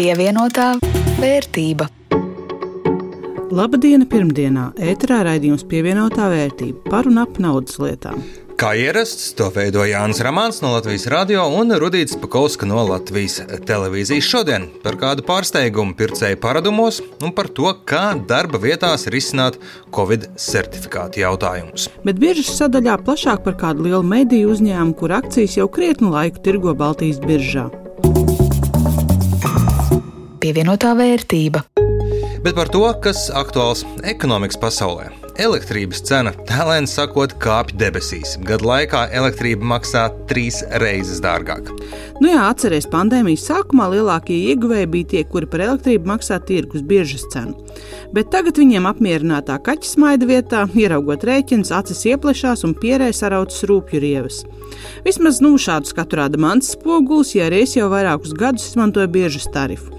[0.00, 0.78] Pievienotā
[1.20, 1.84] vērtība.
[3.52, 8.22] Labdien, pirmdienā ēterā raidījums pievienotā vērtība par un ap naudas lietām.
[8.56, 14.24] Kā ierasts, to veido Jānis Rāmāns no Latvijas radio un Rudīts Pakauska no Latvijas televīzijas.
[14.24, 19.60] Šodien par kādu pārsteigumu pircēju paradumos un par to, kā darba vietās risināt
[19.92, 21.90] Covid certifikātu jautājumus.
[22.08, 26.72] Bet biežas sadaļā plašāk par kādu lielu mediju uzņēmumu, kur akcijas jau krietnu laiku tirgo
[26.72, 27.68] Baltijas biržā.
[30.40, 31.60] Pievienotā vērtība.
[32.40, 35.10] Bet par to, kas aktuāls ekonomikas pasaulē.
[35.40, 38.38] Elektrības cena, tēlēni sakot, kāpj debesīs.
[38.48, 41.68] Gadu laikā elektrība maksā trīs reizes dārgāk.
[42.24, 47.26] Nu jā, atcerieties, pandēmijas sākumā lielākie ieguvēji bija tie, kuri par elektrību maksā tirgus biežas
[47.34, 47.52] cenu.
[48.16, 54.00] Bet tagad viņiem apmierinātā kaķa smaida vietā, ieraugot rēķinus, acis ieplešās un pierē sarautas rūpju
[54.00, 54.40] rievas.
[55.04, 59.48] Vismaz nu, šādu skatu rāda mans spogulis, ja arī es jau vairākus gadus izmantoju biežas
[59.52, 59.92] tarifu.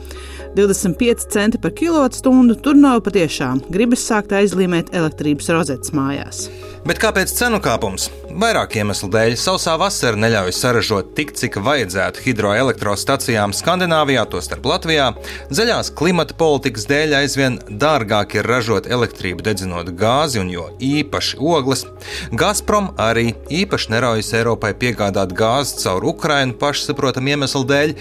[0.56, 3.62] 25 centi par kilovatstundu tur nav patiešām.
[3.72, 6.50] Gribas sākt aizlīmēt elektrības rozetes mājās.
[6.82, 8.08] Bet kāpēc cenu kāpums?
[8.42, 15.12] Vairāk iemeslu dēļ sausā vasara neļauj saražot tik, cik vajadzētu hidroelektrostacijām Skandināvijā, tostarp Latvijā.
[15.54, 21.86] Zaļās klimata politikas dēļ aizvien dārgāk ir ražot elektrību dedzinot gāzi un jo īpaši ogles.
[22.34, 23.30] Gazprom arī
[23.62, 27.98] īpaši neraujas Eiropai piegādāt gāzi caur Ukrainu pašsaprotamu iemeslu dēļ.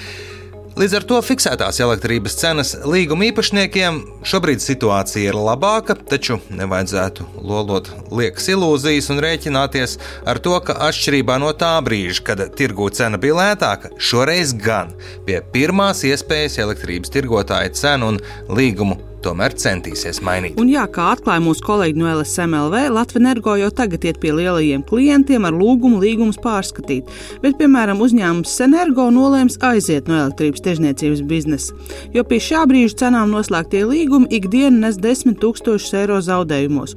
[0.81, 7.91] Līdz ar to fiksētās elektrības cenas līguma īpašniekiem šobrīd situācija ir labāka, taču nevajadzētu lolot
[8.09, 13.37] liekas ilūzijas un rēķināties ar to, ka atšķirībā no tā brīža, kad tirgū cena bija
[13.43, 14.97] lētāka, šoreiz gan
[15.29, 20.59] pie pirmās iespējas elektrības tirgotāja cenu un līgumu tomēr centīsies mainīt.
[20.61, 24.85] Un jā, kā atklāja mūsu kolēģi no LSMLV, Latvijas energo jau tagad iet pie lielajiem
[24.89, 27.09] klientiem ar lūgumu līgumus pārskatīt,
[27.45, 31.77] bet, piemēram, uzņēmums Senergo nolēms aiziet no elektrības tirzniecības biznesa,
[32.15, 36.97] jo pie šā brīža cenām noslēgtie līgumi ikdienu nes 10 000 eiro zaudējumos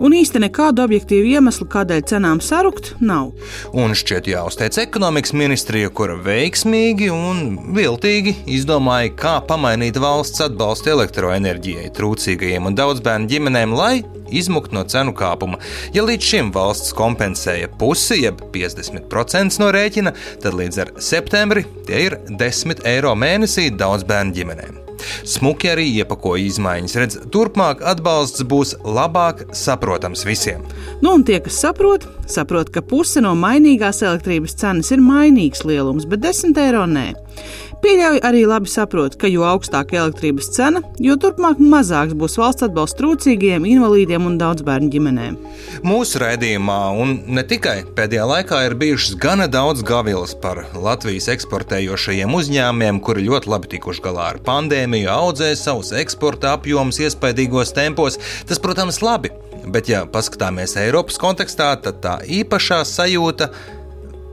[0.00, 3.30] un īsti nekādu objektīvu iemeslu, kādēļ cenām sarukt, nav.
[3.76, 11.92] Un šķiet jāuzteic ekonomikas ministrija, kura veiksmīgi un viltīgi izdomāja, kā pamainīt valsts atbalstu elektroenerģijai
[11.96, 13.94] trūcīgajiem un daudzbērnu ģimenēm, lai
[14.30, 15.60] izmukt no cenu kāpuma.
[15.94, 22.06] Ja līdz šim valsts kompensēja pusi, jeb 50% no rēķina, tad līdz ar septembri tie
[22.08, 24.89] ir 10 eiro mēnesī daudzbērnu ģimenēm.
[25.28, 26.96] Smuki arī iepakoja izmaiņas.
[27.00, 30.64] Redz, turpmāk atbalsts būs labāk saprotams visiem.
[31.00, 36.08] Nu, un tie, kas saprot, saprot, ka puse no mainīgās elektrības cenas ir mainīgs lielums,
[36.10, 37.08] bet 10 eiro nē.
[37.80, 42.98] Pieļauj arī labi saprot, ka jo augstāka elektrības cena, jo turpmāk mazāks būs valsts atbalsts
[42.98, 45.38] trūcīgiem, invalīdiem un daudzbērnu ģimenēm.
[45.88, 52.36] Mūsu raidījumā, un ne tikai pēdējā laikā, ir bijušas gana daudz gavilas par Latvijas eksportējošajiem
[52.36, 58.20] uzņēmumiem, kuri ļoti labi tikuši galā ar pandēmiju, audzē savus eksporta apjomus iespaidīgos tempos.
[58.44, 59.32] Tas, protams, labi,
[59.72, 63.79] bet ja paskatāmies Eiropas kontekstā, tad tā īpašā sajūta ir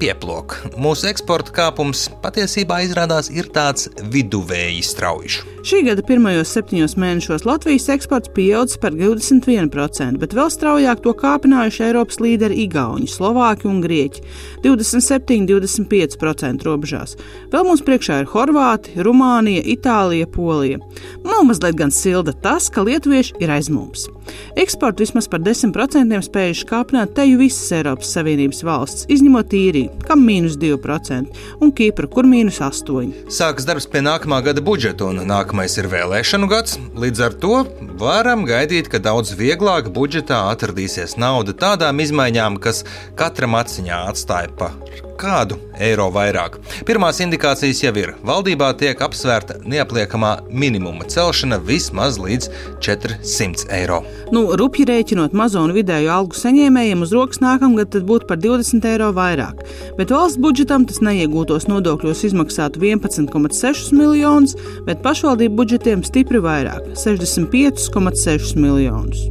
[0.01, 0.57] pieplok.
[0.77, 5.56] Mūsu eksporta kāpums patiesībā izrādās ir tāds viduvēji strauji.
[5.67, 11.81] Šī gada pirmajos septiņos mēnešos Latvijas eksports pieaudzis par 21%, bet vēl straujāk to kāpinājuši
[11.89, 14.23] Eiropas līderi Igauni, Slovāki un Grieķi-
[14.63, 17.17] 27-25% robežās.
[17.51, 20.79] Vēl mums priekšā ir Horvāti, Rumānija, Itālija, Polija.
[21.25, 24.07] Nav mazliet gan silda tas, ka lietuvieši ir aiz mums.
[24.55, 30.55] Eksportu vismaz par 10% spējuši kāpināt teju visas Eiropas Savienības valsts, izņemot īriju, kam mīnus
[30.55, 31.27] 2%,
[31.59, 33.27] un Kipru, kur mīnus 8%.
[33.27, 35.17] Sākas darbs pie nākamā gada budžeta, un
[35.57, 36.75] nākamais ir vēlēšanu gads.
[36.93, 37.65] Līdz ar to
[37.97, 42.85] varam gaidīt, ka daudz vieglāk budžetā atradīsies nauda tādām izmaiņām, kas
[43.17, 44.69] katram aciņā atstāja pa
[45.17, 46.57] kādu eiro vairāk.
[46.87, 48.13] Pirmās indikācijas jau ir.
[48.27, 52.49] Valdībā tiek apsvērta neapliekamā minimuma celšana vismaz līdz
[52.85, 54.01] 400 eiro.
[54.33, 59.11] Nu, Rupji rēķinot mazo un vidēju algu saņēmējiem uz rokas nākamgad būtu par 20 eiro
[59.15, 59.63] vairāk,
[59.99, 68.55] bet valsts budžetam tas neiegūtos nodokļos izmaksātu 11,6 miljonus, bet pašvaldību budžetiem stipri vairāk- 65,6
[68.55, 69.27] miljonus.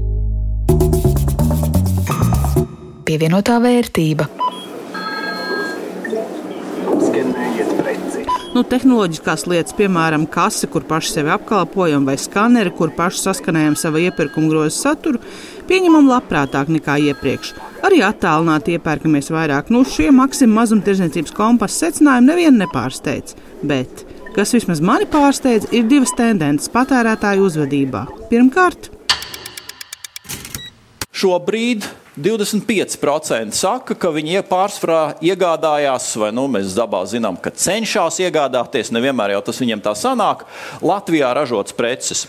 [3.07, 4.27] Pievienotā vērtība.
[8.57, 14.01] Nu, tehnoloģiskās lietas, piemēram, kase, kur paši sevi apkalpojam, vai skaneri, kur paši saskanējam savu
[14.07, 15.21] iepirkuma grozu saturu,
[15.69, 17.53] pieņemam labprātāk nekā iepriekš.
[17.87, 19.69] Arī attālināti iepērkamies vairāk.
[19.75, 23.37] Nu, šie maksimuma mazumtirdzniecības kompasa secinājumi nevienu nepārsteidz.
[23.67, 24.07] Bet,
[24.37, 28.07] kas vismaz mani pārsteidz, ir divas tendences patērētāju uzvedībā.
[28.33, 28.91] Pirmkārt,
[31.13, 31.85] šobrīd
[32.17, 39.35] 25% saka, ka viņi pārsvarā iegādājās, vai nu, mēs dabā zinām, ka cenšas iegādāties, nevienmēr
[39.35, 40.47] jau tas viņiem tā sanāk,
[40.81, 42.25] Latvijā ražotas preces.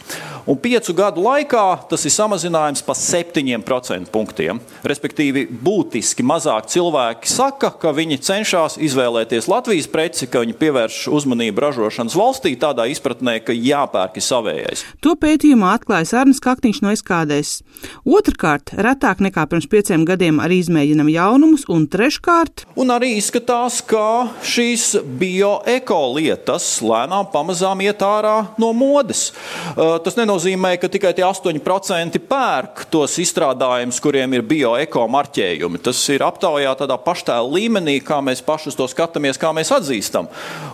[0.47, 4.59] Un piecu gadu laikā tas ir samazinājums par 7% punktiem.
[4.87, 11.63] Respektīvi, būtiski mazāk cilvēki saka, ka viņi cenšas izvēlēties Latvijas preci, ka viņi pievērš uzmanību
[11.63, 14.83] ražošanas valstī tādā izpratnē, ka jāpērk savējais.
[15.03, 17.61] To pētījumā atklājas Arnēs Kaktiņš no SKDS.
[18.07, 24.31] Otrakārt, retāk nekā pirms pieciem gadiem arī izmēģinam jaunumus, un treškārt, un arī izskatās, ka
[24.41, 29.27] šīs bioeko lietas lēnām pamazām iet ārā no modes.
[29.75, 35.83] Tas nenozīmē, ka tikai tie 8% pērk tos izstrādājumus, kuriem ir bioeko marķējumi.
[35.85, 40.31] Tas ir aptaujā tādā paštēla līmenī, kā mēs paši to skatāmies, kā mēs atzīstam.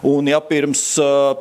[0.07, 0.85] Un ja pirms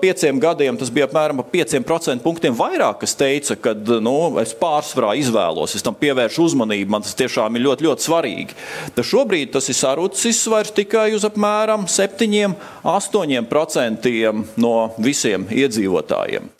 [0.02, 5.76] pieciem gadiem tas bija apmēram 5% punktiem vairāk, kas teica, ka nu, es pārsvarā izvēlos,
[5.78, 8.58] es tam pievēršu uzmanību, man tas tiešām ir ļoti, ļoti svarīgi.
[8.96, 12.56] Tad šobrīd tas ir sarucis vairs tikai uz apmēram 7,
[12.96, 16.52] 8% no visiem iedzīvotājiem.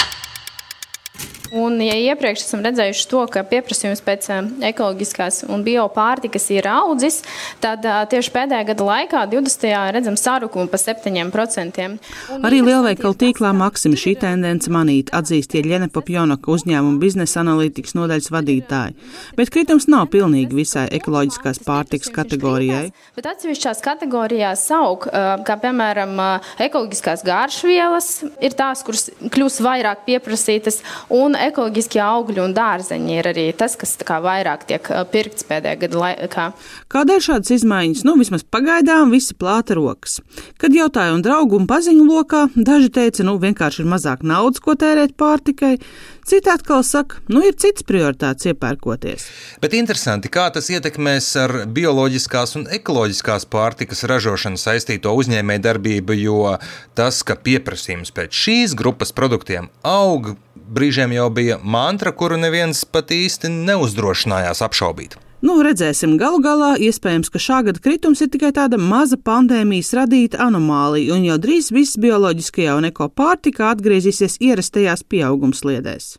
[1.52, 7.18] Un, ja iepriekš esam redzējuši to, ka pieprasījums pēc eh, ekoloģiskās un biopārtikas ir audzis,
[7.60, 9.66] tad eh, tieši pēdējā gada laikā, 20.
[9.92, 11.88] redzam sarukumu pa 7%.
[12.32, 18.32] Un Arī lielveikalu tīklā Maksima šī tendence manīt, atzīst Ieļena Popjonoka uzņēmuma biznesa analītikas nodaļas
[18.32, 18.96] vadītāji.
[19.36, 22.86] Bet kritums nav pilnīgi visai ekoloģiskās pārtikas kategorijai.
[23.18, 26.16] Bet atsevišķās kategorijās aug, eh, kā piemēram
[26.64, 28.10] ekoloģiskās gāršvielas,
[28.40, 30.80] ir tās, kuras kļūs vairāk pieprasītas.
[31.12, 36.46] Un ekoloģiskie augļi un dārzeņi ir arī tas, kas vairāk tiek pirkts pēdējā gada laikā.
[36.92, 38.04] Kādēļ šādas izmaiņas?
[38.08, 40.20] Nu, vismaz pagaidām visi plāta rokas.
[40.60, 44.76] Kad jautāju un draugu un paziņu lokā, daži teica, nu vienkārši ir mazāk naudas, ko
[44.78, 45.76] tērēt pārtikai.
[46.22, 49.24] Citi atkal saka, nu ir cits prioritāts iepērkoties.
[49.62, 56.54] Bet interesanti, kā tas ietekmēs ar bioloģiskās un ekoloģiskās pārtikas ražošanu saistīto uzņēmēju darbību, jo
[56.94, 60.36] tas, ka pieprasījums pēc šīs grupas produktiem aug,
[60.72, 65.18] brīžiem jau bija mantra, kuru neviens pat īsti neuzdrošinājās apšaubīt.
[65.42, 70.38] Nu, redzēsim, galu galā iespējams, ka šā gada kritums ir tikai tāda maza pandēmijas radīta
[70.44, 76.12] anomālija, un jau drīz viss bioloģiskajā un ekopārtikā atgriezīsies ierastajās pieaugumsliedēs.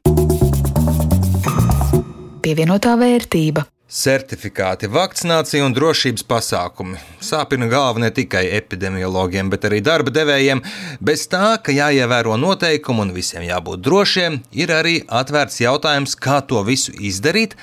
[2.43, 3.63] Pievienotā vērtība.
[3.93, 10.63] Certifikāti, vakcinācija un drošības pasākumi sāpina galvu ne tikai epidemiologiem, bet arī darba devējiem.
[10.97, 16.63] Bez tā, ka jāievēro noteikumi un visiem jābūt drošiem, ir arī atvērts jautājums, kā to
[16.65, 17.53] visu izdarīt,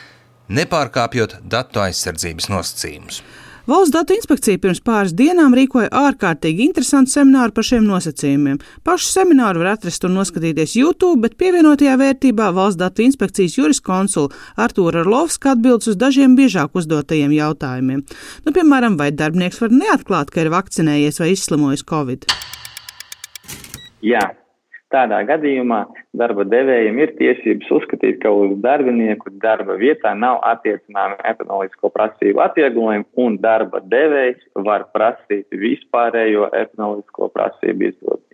[0.47, 3.25] nepārkāpjot datu aizsardzības nosacījumus.
[3.69, 8.57] Valsts datu inspekcija pirms pāris dienām rīkoja ārkārtīgi interesantu semināru par šiem nosacījumiem.
[8.87, 15.05] Pašu semināru var atrast un noskatīties YouTube, bet pievienotajā vērtībā valsts datu inspekcijas juriskonsul Artūra
[15.05, 18.05] Arlovska atbildes uz dažiem biežāk uzdotajiem jautājumiem.
[18.47, 22.31] Nu, piemēram, vai darbinieks var neatklāt, ka ir vakcinējies vai izslimojis Covid?
[24.01, 24.25] Jā,
[24.91, 25.85] Tādā gadījumā
[26.19, 33.07] darba devējiem ir tiesības uzskatīt, ka uz darbinieku darba vietā nav attiecināmi epidemioloģisko prasību atvieglojumi,
[33.23, 37.93] un darba devējs var prasīt vispārējo epidemioloģisko prasību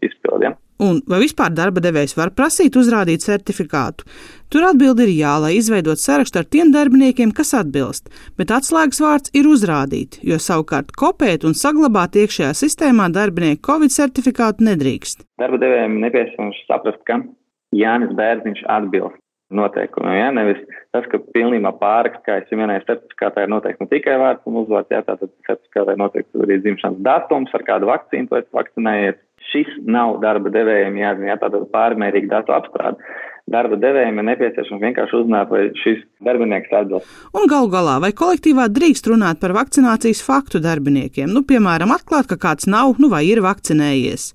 [0.09, 0.57] izpildiem.
[0.83, 4.05] Un vai vispār darba devējs var prasīt uzrādīt certifikātu?
[4.53, 9.33] Tur atbildi ir jā, lai izveidot sarakstu ar tiem darbiniekiem, kas atbilst, bet atslēgas vārds
[9.35, 15.25] ir uzrādīt, jo savukārt kopēt un saglabāt iekšējā sistēmā darbinieku Covid certifikātu nedrīkst.
[15.41, 17.23] Darba devējiem nepieciešams saprast, ka
[17.75, 20.17] Jānis Bērziņš atbilst noteikumiem.
[20.19, 20.31] Ja?
[20.35, 20.63] Nevis
[20.95, 24.61] tas, ka pilnībā pārakst, kā es jau minēju, certifikātā ir noteikti ne tikai vārds un
[24.63, 29.21] uzvārds, jā, tātad certifikātā ir noteikti arī dzimšanas datums, ar kādu vakcīnu tu esi vakcinējies,
[29.53, 32.99] Šis nav darba devējiem jāzina, jā, tātad pārmērīga datu apstrāde.
[33.47, 37.13] Darba devējiem ir nepieciešams vienkārši uzzināt, vai šis darbinieks atbilst.
[37.37, 41.31] Un galu galā, vai kolektīvā drīkst runāt par vakcinācijas faktu darbiniekiem?
[41.31, 44.33] Nu, piemēram, atklāt, ka kāds nav, nu vai ir vakcinējies.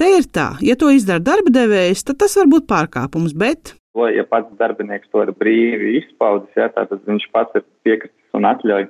[0.00, 3.74] Te ir tā, ja to izdara darba devējs, tad tas var būt pārkāpums, bet.
[4.14, 8.86] Ja pats darbinieks to ir brīvi izpaudis, jā, tad viņš pats ir piekritis un atļauj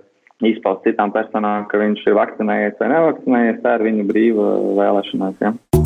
[0.49, 4.49] izpaust citām personām, ka viņš ir vakcinējies vai nevakcinējies, tā ir viņa brīva
[4.81, 5.45] vēlēšanās.
[5.45, 5.80] Ja?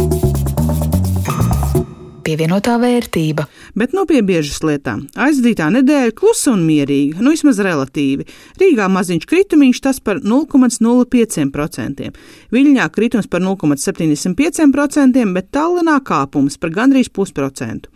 [2.24, 3.46] Pievienotā vērtība.
[3.78, 5.06] Bet nu pie biežas lietām.
[5.20, 8.26] Aizdītā nedēļa klusa un mierīga, nu vismaz relatīvi.
[8.60, 12.10] Rīgā maziņš kritumiņš tas par 0,05%.
[12.54, 17.90] Viļņā kritums par 0,75%, bet Tallinā kāpums par gandrīz pusprocentu.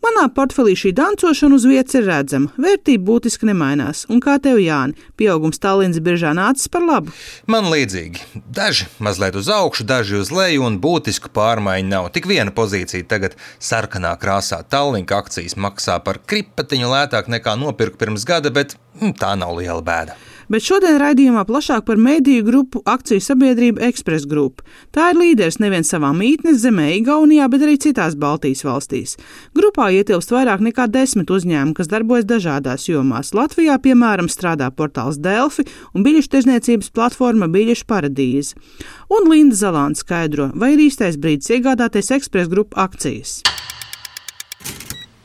[0.00, 4.06] Manā portfelī šī dancošana uz vietas ir redzama, vērtība būtiski nemainās.
[4.12, 7.12] Un kā tev, Jāni, pieaugums Tallinas biržā nācis par labu?
[7.50, 8.40] Man līdzīgi.
[8.56, 12.08] Daži mazliet uz augšu, daži uz leju, un būtisku pārmaiņu nav.
[12.14, 13.36] Tik viena pozīcija tagad
[13.70, 14.62] sarkanā krāsā.
[14.66, 19.82] Tallinka akcijas maksā par kripatiņu lētāk nekā nopirku pirms gada, bet mm, tā nav liela
[19.84, 20.18] bēda.
[20.50, 24.64] Bet šodien raidījumā plašāk par mediju grupu akciju sabiedrību Express Group.
[24.90, 29.14] Tā ir līderis nevien savā mītnes zemē, Igaunijā, bet arī citās Baltijas valstīs.
[29.54, 33.30] Grupā ietilpst vairāk nekā desmit uzņēmumu, kas darbojas dažādās jomās.
[33.30, 38.58] Latvijā, piemēram, strādā portāls Delfi un biļešu tirzniecības platforma Biļešu paradīze.
[39.06, 43.38] Un Linda Zalāna skaidro, vai ir īstais brīdis iegādāties Express Group akcijas.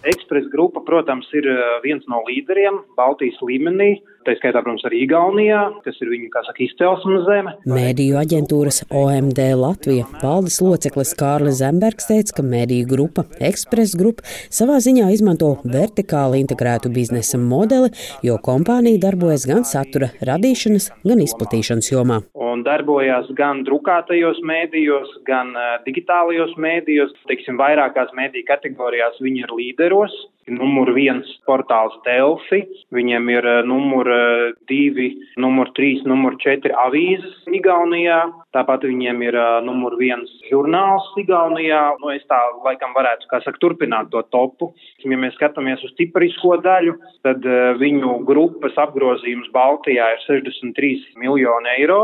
[0.06, 3.96] Ekspresa grupa, protams, ir eh, viens no līderiem Baltijas līmenī.
[4.26, 7.52] Tā skaitā, protams, arī Igaunijā, kas ir viņa, kā saka, izcelsmes zeme.
[7.70, 14.80] Mēdīju aģentūras OMD Latvija valdes loceklis Kārlis Zembergs teica, ka mēdīju grupa Express Group savā
[14.82, 17.94] ziņā izmanto vertikāli integrētu biznesa modeli,
[18.26, 22.24] jo kompānija darbojas gan satura radīšanas, gan izplatīšanas jomā.
[22.34, 27.14] Un darbojās gan drukātajos mēdījos, gan uh, digitālajos mēdījos.
[27.30, 30.18] Teiksim, vairākās mēdīju kategorijās viņi ir līderos.
[30.46, 32.60] Numur viens portāls Delfi,
[32.94, 35.08] viņiem ir uh, numur uh, divi,
[35.42, 38.20] numur trīs, numur četri avīzes Igaunijā,
[38.54, 41.82] tāpat viņiem ir uh, numur viens žurnāls Igaunijā.
[42.04, 44.70] Nu, es tā laikam varētu, kā saka, turpināt to topu.
[45.02, 46.94] Ja mēs skatāmies uz tiparisko daļu,
[47.26, 47.46] tad
[47.82, 52.04] viņu grupas apgrozījums Baltijā ir 63 miljoni eiro.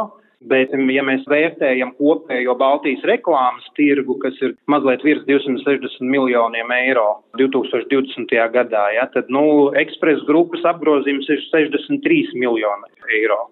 [0.49, 7.19] Bet, ja mēs vērtējam kopējo Baltijas reklāmas tirgu, kas ir mazliet virs 260 miljoniem eiro
[7.37, 8.33] 2020.
[8.55, 9.43] gadā, ja, tad, nu,
[9.77, 13.43] ekspresa grupas apgrozījums ir 63 miljoni eiro.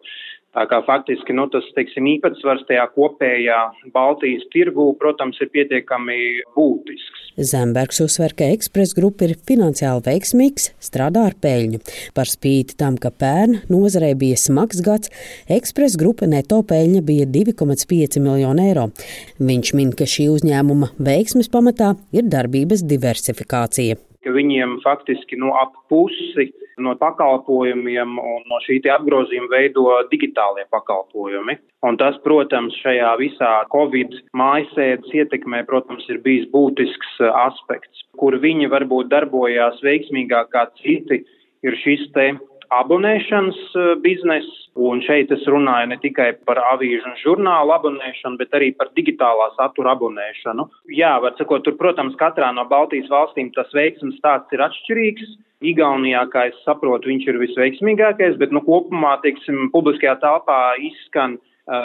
[0.58, 3.58] Tā kā faktiski nu, tas teiksim, īpatsvars tajā kopējā
[3.94, 6.18] Baltijas tirgū, protams, ir pietiekami
[6.56, 7.27] būtisks.
[7.51, 11.84] Zembergs uzsver, ka ekspresa grupa ir finansiāli veiksmīgs, strādā ar peļņu.
[12.18, 15.13] Par spīti tam, ka pērn nozarei bija smags gads,
[15.53, 18.89] ekspresa grupa neto peļņa bija 2,5 miljonu eiro.
[19.38, 24.01] Viņš min, ka šī uzņēmuma veiksmes pamatā ir darbības diversifikācija.
[24.24, 26.50] Ka viņiem faktiski nu, ap pusi
[26.80, 31.56] no pakalpojumiem un no šī apgrozījuma veido digitālie pakalpojumi.
[31.88, 38.36] Un tas, protams, šajā visā Covid mājasēdes ietekmē, protams, ir bijis būtisks uh, aspekts, kur
[38.40, 41.24] viņi varbūt darbojās veiksmīgāk kā citi,
[41.64, 42.34] ir šis te
[42.76, 44.48] abonēšanas uh, bizness,
[44.80, 49.50] un šeit es runāju ne tikai par avīžu un žurnālu abonēšanu, bet arī par digitālā
[49.58, 50.68] satura abonēšanu.
[50.96, 55.38] Jā, var sakot, tur, protams, katrā no Baltijas valstīm tas veiksmes stāsts ir atšķirīgs.
[55.60, 61.36] Igaunijā, kā es saprotu, viņš ir visveiksmīgākais, bet nu, kopumā, teiksim, publiskajā telpā izskan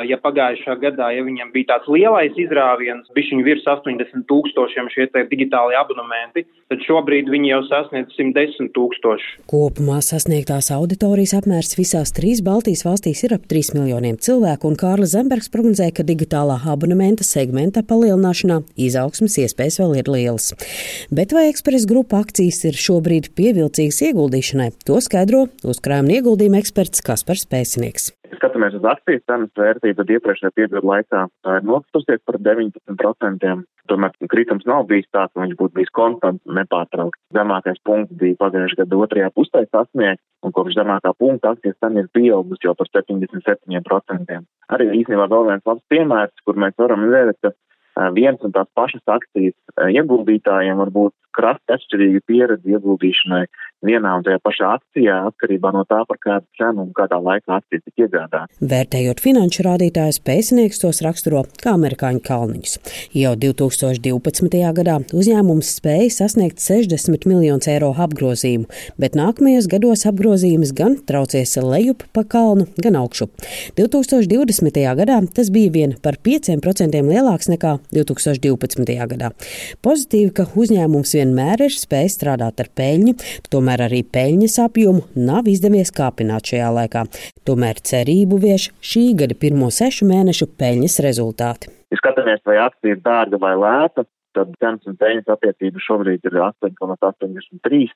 [0.08, 5.08] ja pagājušā gadā, ja viņam bija tāds lielais izrāviens, bija viņi virs 80 tūkstošiem šie
[5.28, 9.44] digitāli abonementi, tad šobrīd viņi jau sasniedz 110 tūkstoši.
[9.50, 15.12] Kopumā sasniegtās auditorijas apmērs visās trīs Baltijas valstīs ir ap 3 miljoniem cilvēku, un Kārlis
[15.12, 20.52] Zembergs prognozē, ka digitālā abonementa segmenta palielināšanā izaugsmas iespējas vēl ir lielas.
[21.12, 27.48] Bet vai ekspresa grupa akcijas ir šobrīd pievilcīgas ieguldīšanai, to skaidro uzkrājuma ieguldījuma eksperts Kaspars
[27.48, 28.12] Pēcinieks
[28.44, 33.54] skatāmies uz akcijas cenas vērtību, tad iepriekšējā perioda laikā tā ir nokritusies par 19%.
[33.90, 37.20] Tomēr kritums nav bijis tāds, ka viņš būtu bijis konstants un nepārtraukts.
[37.36, 42.08] Zemākais punkts bija pagājušajā gada otrajā pusē sasniegts, un kopš zemākā punkta akcijas cena ir
[42.16, 44.40] pieaugusi jau par 77%.
[44.72, 49.04] Arī īstenībā vēl viens labs piemērs, kur mēs varam redzēt, ka viens un tās pašas
[49.18, 49.54] akcijas
[49.92, 53.44] ieguldītājiem var būt krasti atšķirīga pieredze ieguldīšanai
[53.84, 57.84] vienā un tajā pašā akcijā atkarībā no tā, par kādu cenu un kādā laikā akcijas
[57.84, 58.48] tika iegādāta.
[58.72, 62.76] Vērtējot finanšu rādītājus, pēcnieks tos raksturo kā amerikāņu kalniņus.
[63.18, 64.62] Jau 2012.
[64.78, 68.68] gadā uzņēmums spēja sasniegt 60 miljonus eiro apgrozījumu,
[69.00, 73.28] bet nākamajos gados apgrozījums gan traucies lejup pa kalnu, gan augšu.
[73.78, 74.80] 2020.
[75.00, 78.96] gadā tas bija vien par 5% lielāks nekā 2012.
[79.14, 79.32] gadā.
[79.84, 83.16] Pozitīvi, ka uzņēmums vienmēr ir spējis strādāt ar peļņu,
[83.52, 87.04] tomēr arī peļņas apjomu nav izdevies kāpināt šajā laikā.
[87.48, 91.72] Tomēr cerību vieš šī gada pirmo sešu mēnešu peļņas rezultāti.
[91.92, 94.04] Ja skatāmies, vai akcija ir dārga vai lēta,
[94.34, 97.88] tad cenas un peļņas attiecība šobrīd ir 8,83.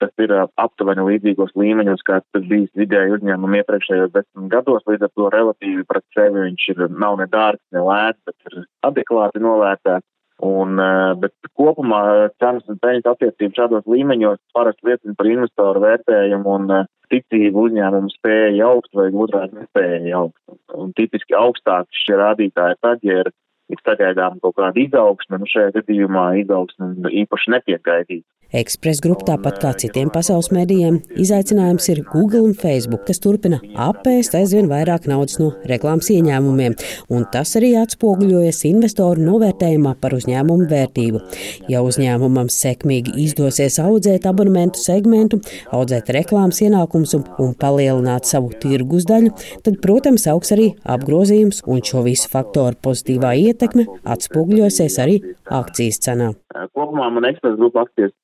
[0.00, 4.86] Tas ir aptuveni līdzīgos līmeņos, kāds tas bijis vidēji uzņēmumi iepriekšējos desmit gados.
[4.88, 8.62] Līdz ar to relatīvi pret sevi viņš ir nav ne dārgs, ne lēts, bet ir
[8.88, 10.08] adekvāti novērtēts.
[10.46, 16.54] Un, eh, bet kopumā cenas un peļņas attiecības šādos līmeņos parasti liecina par investoru vērtējumu
[16.54, 20.40] un eh, ticību uzņēmumu spēju augt vai otrādi nespēju augt.
[20.78, 23.32] Un tipiski augstāki šie rādītāji tad, ja ir
[23.70, 28.26] ir sagaidām kaut kāda izaugsme, nu šajā gadījumā izaugsme īpaši netiek gaidīta.
[28.50, 34.34] Ekspress grupa, tāpat kā citiem pasaules medijiem, izaicinājums ir Google un Facebook, kas turpina apēst
[34.34, 36.74] aizvien vairāk naudas no reklāmas ieņēmumiem,
[37.14, 41.22] un tas arī atspoguļojas investoru novērtējumā par uzņēmumu vērtību.
[41.70, 45.38] Ja uzņēmumam sekmīgi izdosies audzēt abonementu segmentu,
[45.70, 49.30] audzēt reklāmas ienākumus un, un palielināt savu tirgus daļu,
[49.62, 56.32] tad, protams, augs arī apgrozījums, un šo visu faktoru pozitīvā ietekme atspoguļosies arī akcijas cenā.
[56.50, 58.14] Kopumā man eksperta grupa akcijas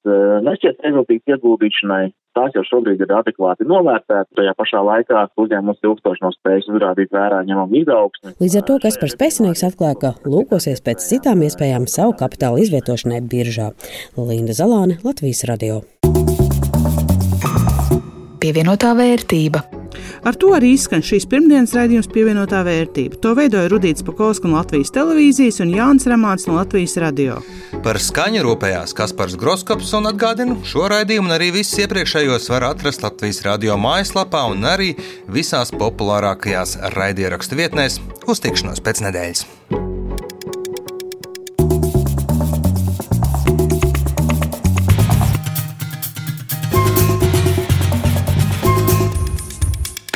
[0.46, 2.08] nešķiet ieguldīts ieguldīšanai.
[2.36, 4.32] Tās jau šobrīd ir adekvāti novērtētas.
[4.36, 8.34] Tajā pašā laikā uzņēmums ilgstoši nav spējis uzrādīt vērā ņemamu izaugsmi.
[8.42, 13.22] Līdz ar to, kas par spēcinieks atklāja, ka lūkosies pēc citām iespējām savu kapitāla izvietošanai
[13.30, 13.70] biržā.
[14.18, 15.80] Linda Zalāne, Latvijas radio.
[18.42, 19.64] Pievienotā vērtība.
[20.26, 23.20] Ar to arī izskan šīs pirmdienas raidījums pievienotā vērtība.
[23.22, 27.38] To veidoja Rudīts Pakausks no Latvijas televīzijas un Jānis Ramāns no Latvijas radio.
[27.86, 33.44] Par skaņu rūpējās Kaspars Groskops un atgādinu, šo raidījumu arī visus iepriekšējos var atrast Latvijas
[33.46, 34.96] radio mājaslapā un arī
[35.30, 38.00] visās populārākajās raidierakstu vietnēs.
[38.26, 39.46] Uz tikšanos pēc nedēļas!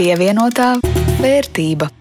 [0.01, 0.79] Pievienotā
[1.21, 2.00] vērtība.